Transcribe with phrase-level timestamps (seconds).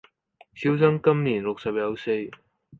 [0.55, 2.31] 小生今年六十有四